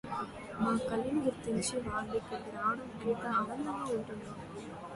మా 0.61 0.71
కళను 0.87 1.19
గుర్తించి 1.25 1.75
వాళ్ళు 1.85 2.13
ఇక్కడికి 2.17 2.51
రావడం 2.55 2.87
ఎంతో 3.03 3.29
ఆనందంగా 3.33 3.85
ఉంటుంది. 3.91 4.27